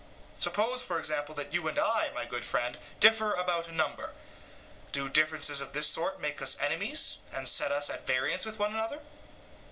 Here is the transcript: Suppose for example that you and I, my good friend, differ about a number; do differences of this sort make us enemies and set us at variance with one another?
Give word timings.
Suppose 0.39 0.81
for 0.81 0.97
example 0.97 1.35
that 1.35 1.53
you 1.53 1.67
and 1.67 1.77
I, 1.77 2.09
my 2.15 2.25
good 2.25 2.43
friend, 2.43 2.75
differ 2.99 3.33
about 3.35 3.67
a 3.67 3.71
number; 3.71 4.13
do 4.91 5.07
differences 5.09 5.61
of 5.61 5.73
this 5.73 5.85
sort 5.85 6.19
make 6.19 6.41
us 6.41 6.57
enemies 6.59 7.19
and 7.31 7.47
set 7.47 7.71
us 7.71 7.87
at 7.91 8.07
variance 8.07 8.43
with 8.43 8.57
one 8.57 8.73
another? 8.73 9.01